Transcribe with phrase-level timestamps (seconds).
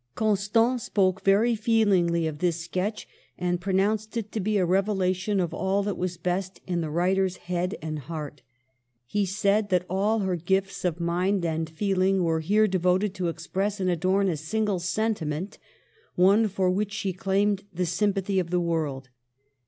[0.15, 3.07] Constant spoke very feelingly of this sketch,
[3.37, 7.37] and pronounced it to be a revelation of all that was best in the writer's
[7.37, 8.41] head and heart
[9.05, 13.79] He said that all her gifts of mind and feeling were here devoted to express
[13.79, 15.59] and adorn a single sen timent,
[16.15, 19.09] one for which she claimed the sympathy of the world.